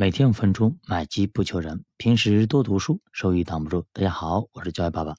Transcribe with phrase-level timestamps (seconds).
[0.00, 1.84] 每天五分钟，买机不求人。
[1.96, 3.84] 平时多读书，收益挡不住。
[3.92, 5.16] 大家好，我是教育爸爸。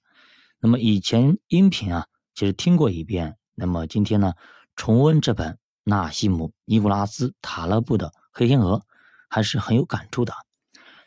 [0.61, 3.35] 那么以前音频啊，其实听过一遍。
[3.55, 4.35] 那么今天呢，
[4.77, 8.77] 重温这本纳西姆·尼古拉斯·塔勒布的《黑天鹅》，
[9.29, 10.33] 还是很有感触的。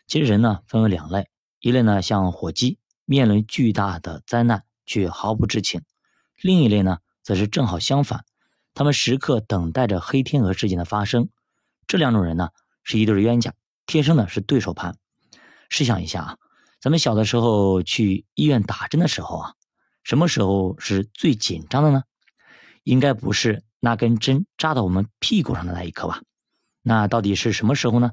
[0.07, 5.80] 其实人呢，分为两类，一类呢像火鸡，面临巨大的灾难却毫不知情；
[6.43, 8.27] 另一类呢，则是正好相反，
[8.75, 11.30] 他们时刻等待着黑天鹅事件的发生。
[11.86, 12.50] 这两种人呢，
[12.84, 13.54] 是一对冤家。
[13.86, 14.96] 天生的是对手盘。
[15.68, 16.38] 试想一下啊，
[16.80, 19.54] 咱们小的时候去医院打针的时候啊，
[20.04, 22.02] 什么时候是最紧张的呢？
[22.84, 26.23] 应该不是那根针扎到我们屁股上的那一刻吧？
[26.82, 28.12] 那到底是什么时候呢？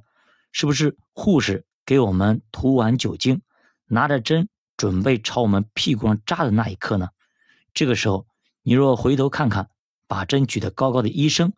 [0.51, 3.41] 是不是护士给我们涂完酒精，
[3.85, 7.09] 拿着针准备朝我们屁股上扎的那一刻呢？
[7.73, 8.25] 这个时候，
[8.63, 9.69] 你若回头看看，
[10.07, 11.53] 把针举得高高的医生，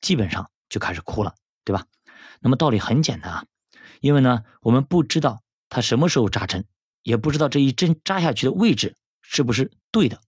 [0.00, 1.34] 基本上就开始哭了，
[1.64, 1.86] 对吧？
[2.40, 3.44] 那么道理很简单啊，
[4.00, 6.64] 因为呢，我们不知道他什么时候扎针，
[7.02, 10.20] 也不知道这一针扎下去的位置是不是对的。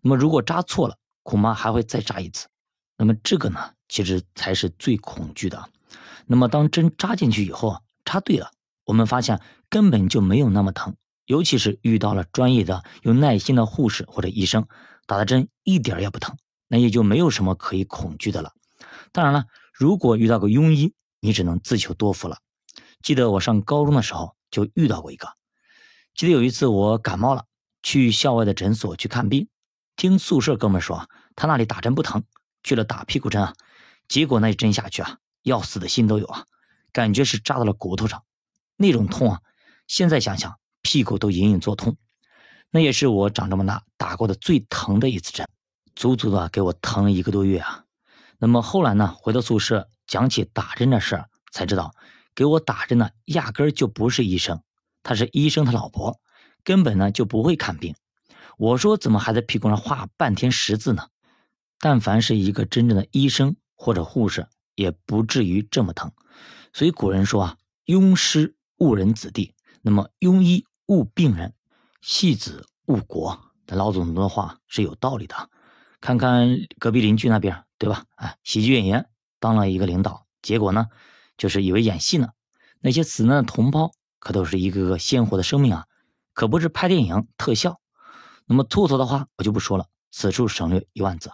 [0.00, 2.48] 那么如果扎错了，恐怕还会再扎一次。
[2.96, 5.68] 那么这个呢，其实才是最恐惧的。
[6.26, 8.50] 那么当针扎进去以后啊，扎对了，
[8.84, 14.66] 我们发现根本就没有那么疼，尤其是遇到了专业的、有耐心的护士或者医生，
[15.06, 16.36] 打的针一点也不疼，
[16.68, 18.52] 那也就没有什么可以恐惧的了。
[19.12, 20.94] 当然了，如果遇到个庸医，
[21.24, 22.38] 你只能自求多福了。
[23.00, 25.28] 记得我上高中的时候就遇到过一个。
[26.14, 27.46] 记得有一次我感冒了，
[27.80, 29.48] 去校外的诊所去看病，
[29.94, 32.24] 听宿舍哥们说他那里打针不疼，
[32.64, 33.54] 去了打屁股针啊，
[34.08, 36.44] 结果那一针下去啊，要死的心都有啊，
[36.92, 38.24] 感觉是扎到了骨头上，
[38.76, 39.40] 那种痛啊，
[39.86, 41.96] 现在想想屁股都隐隐作痛。
[42.70, 45.48] 那也是我长这么大打过的最疼的一次针，
[45.94, 47.84] 足足的给我疼了一个多月啊。
[48.38, 49.88] 那么后来呢，回到宿舍。
[50.12, 51.94] 讲起打针的事儿，才知道
[52.34, 54.62] 给我打针的压根儿就不是医生，
[55.02, 56.20] 他是医生他老婆，
[56.64, 57.94] 根本呢就不会看病。
[58.58, 61.08] 我说怎么还在屁股上画半天十字呢？
[61.78, 66.12] 但凡是一个真正的医生或者护士，也不至于这么疼。
[66.74, 67.56] 所以古人说啊，
[67.86, 71.54] 庸师误人子弟，那么庸医误病人，
[72.02, 73.40] 戏子误国。
[73.66, 75.48] 老祖宗的话是有道理的。
[76.02, 78.04] 看看隔壁邻居那边，对吧？
[78.16, 79.08] 啊，喜剧演员。
[79.42, 80.86] 当了一个领导，结果呢，
[81.36, 82.28] 就是以为演戏呢。
[82.78, 85.86] 那些死难的同胞可都是一个个鲜活的生命啊，
[86.32, 87.80] 可不是拍电影特效。
[88.46, 91.32] 那么兔兔的话我就不说了，此处省略一万字。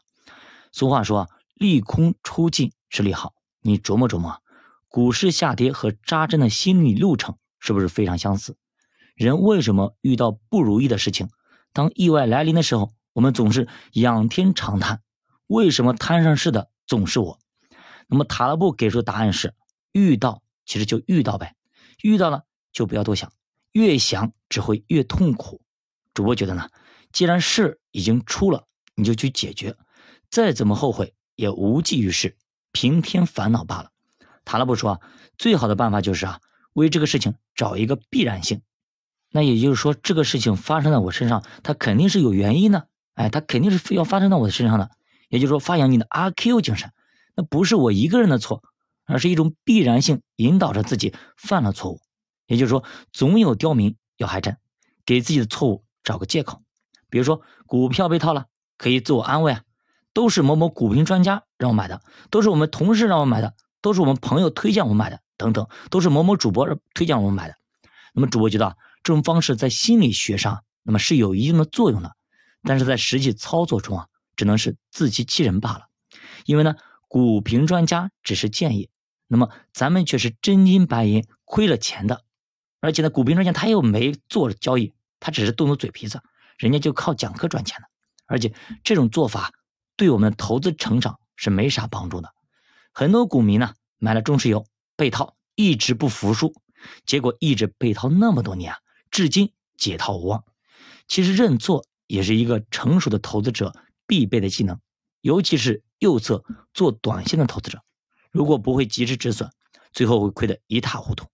[0.73, 3.35] 俗话说啊，利空出尽是利好。
[3.61, 4.41] 你琢磨琢磨，
[4.89, 8.57] 股市下跌和扎针的心理路程是不是非常相似？
[9.15, 11.29] 人为什么遇到不如意的事情，
[11.75, 15.03] 当意外来临的时候，我们总是仰天长叹？
[15.47, 17.39] 为什么摊上事的总是我？
[18.09, 19.55] 那么塔勒布给出的答案是：
[19.93, 21.55] 遇到其实就遇到呗，
[22.03, 22.43] 遇到了
[22.73, 23.33] 就不要多想，
[23.73, 25.61] 越想只会越痛苦。
[26.15, 26.71] 主播觉得呢，
[27.13, 28.65] 既然事已经出了，
[28.95, 29.77] 你就去解决，
[30.31, 32.37] 再怎么后悔也无济于事，
[32.73, 33.91] 平添烦恼罢了。
[34.45, 35.01] 塔勒布说啊，
[35.37, 36.41] 最好的办法就是啊，
[36.73, 38.63] 为这个事情找一个必然性。
[39.31, 44.91] 那也就是说，这个事情发生在我身上，它肯定是有原因的，哎，它肯定是非要发生在我的身上的。
[45.29, 46.91] 也就是说，发扬你的阿 Q 精神。
[47.39, 48.65] 那不是我一个人的错，
[49.05, 52.01] 而是一种必然性引导着自己犯了错误。
[52.47, 52.83] 也就是说，
[53.13, 54.57] 总有刁民要害朕，
[55.07, 56.65] 给自己的错误找个借口。
[57.09, 58.47] 比如说，股票被套了，
[58.77, 59.63] 可以自我安慰啊，
[60.13, 67.55] 都是某某股评专家让我买的，都是我们同事让我买的，都是我们朋友推荐我买的，等等，都是某某主播推荐我买的。
[68.15, 72.17] 那么，主播觉得这种方式在心理学上，那么是有一定的作用的，
[72.65, 75.83] 但是在实际操作中啊，只能是自欺欺人罢了。
[76.45, 76.75] 因为呢。
[77.09, 78.91] 股评专家只是建议，
[79.27, 82.23] 那么咱们却是真金白银亏了钱的，
[82.81, 86.23] 而且呢，股评专家他又没做交易，他只是动动嘴皮子，
[86.59, 87.89] 人家就靠讲课赚钱的，
[88.27, 88.53] 而且
[88.85, 89.53] 这种做法
[89.97, 92.33] 对我们投资成长是没啥帮助的。
[92.93, 96.55] 很多股民呢买了中石油被套，一直不服输，
[97.07, 98.79] 结果一直被套那么多年啊，
[99.11, 100.45] 至今解套无望。
[101.07, 103.75] 其实认错也是一个成熟的投资者
[104.07, 104.79] 必备的技能。
[105.21, 107.83] 尤其是右侧做短线的投资者，
[108.31, 109.51] 如果不会及时止损，
[109.93, 111.27] 最后会亏得一塌糊涂。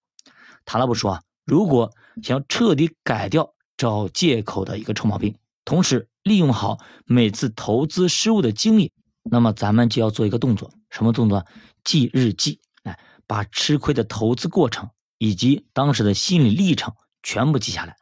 [0.65, 11.45] 塔拉布说啊，如果想要彻底改掉找借口的一个臭毛病，同时利用好每次投资失误的经历，那么咱们就要做一个动作，什么动作？
[11.83, 14.89] 记日记，来把吃亏的投资过程
[15.19, 17.97] 以及当时的心理历程全部记下来，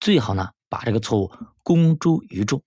[0.00, 1.32] 最好呢把这个错误
[1.62, 2.62] 公诸于众。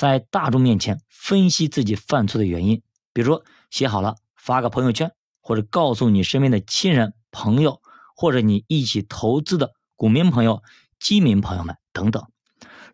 [0.00, 2.82] 在大众面前分析自己犯错的原因，
[3.12, 5.12] 比如写好了发个朋友圈，
[5.42, 7.82] 或者告诉你身边的亲人、朋友
[8.16, 10.62] 或者你一起投资的股民朋友、
[10.98, 12.26] 基民朋友们等等。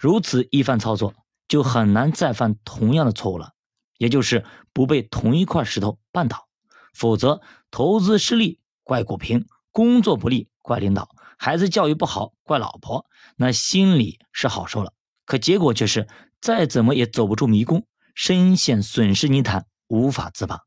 [0.00, 1.14] 如此一番操作，
[1.47, 3.52] 就很难再犯同样的错误了，
[3.99, 6.49] 也就是不被同一块石头绊倒。
[6.93, 13.06] 否则，投资失利怪股评，工作不利怪领导，孩子教育不好怪老婆，
[13.37, 14.93] 那心里是好受了，
[15.25, 16.09] 可结果却是
[16.41, 20.61] 再怎么也走不出迷宫，深陷损失泥潭，无法自拔，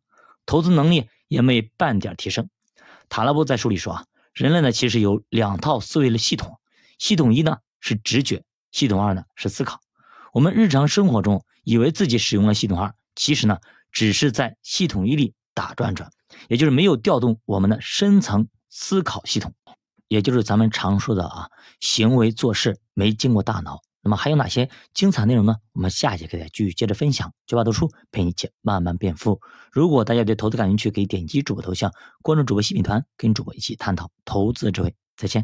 [0.45, 2.49] 投资能力也没半点提升。
[3.07, 6.59] 塔拉布在书里说啊，人类呢其实有两套思维的系统，
[6.97, 9.79] 系统一呢是直觉，系统二呢是思考。
[10.33, 13.57] 我们日常生活中以为自己使用了系统二，其实呢
[13.91, 16.11] 只是在系统一里打转转。
[16.47, 19.55] 也就是没有调动我们的深层思考系统，
[20.07, 21.49] 也就是咱们常说的啊，
[21.79, 23.81] 行为做事没经过大脑。
[24.01, 25.57] 那么还有哪些精彩内容呢？
[25.73, 27.33] 我们下节课再继续接着分享。
[27.45, 29.41] 九八读书陪你一起慢慢变富。
[29.71, 31.91] 如果大家对投资感兴趣，可以点击主播头像，
[32.21, 34.95] 关注主播新品团，跟主播一起探讨投资智慧。
[35.17, 35.37] 再见。